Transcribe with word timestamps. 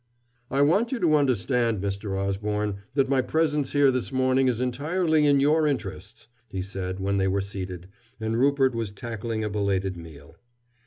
"I 0.49 0.63
want 0.63 0.91
you 0.91 0.99
to 0.99 1.13
understand, 1.15 1.79
Mr. 1.79 2.17
Osborne, 2.19 2.77
that 2.95 3.07
my 3.07 3.21
presence 3.21 3.73
here 3.73 3.91
this 3.91 4.11
morning 4.11 4.47
is 4.47 4.59
entirely 4.59 5.27
in 5.27 5.39
your 5.39 5.67
interests," 5.67 6.27
he 6.49 6.63
said 6.63 6.99
when 6.99 7.17
they 7.17 7.27
were 7.27 7.39
seated, 7.39 7.87
and 8.19 8.35
Rupert 8.35 8.73
was 8.73 8.91
tackling 8.91 9.43
a 9.43 9.49
belated 9.51 9.95
meal. 9.95 10.37